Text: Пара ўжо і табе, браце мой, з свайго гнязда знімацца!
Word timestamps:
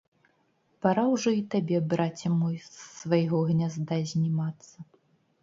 Пара 0.85 1.03
ўжо 1.15 1.33
і 1.39 1.43
табе, 1.55 1.77
браце 1.91 2.31
мой, 2.39 2.57
з 2.69 2.89
свайго 3.01 3.37
гнязда 3.53 4.01
знімацца! 4.15 4.77